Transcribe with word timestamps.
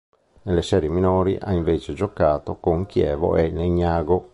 Nelle 0.41 0.63
serie 0.63 0.89
minori 0.89 1.37
ha 1.39 1.51
invece 1.53 1.93
giocato 1.93 2.55
con 2.55 2.87
Chievo 2.87 3.35
e 3.37 3.51
Legnago. 3.51 4.29